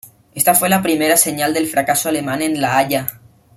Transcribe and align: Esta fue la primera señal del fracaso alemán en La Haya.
Esta 0.33 0.55
fue 0.55 0.67
la 0.67 0.81
primera 0.81 1.15
señal 1.15 1.53
del 1.53 1.67
fracaso 1.67 2.09
alemán 2.09 2.41
en 2.41 2.59
La 2.59 2.75
Haya. 2.79 3.05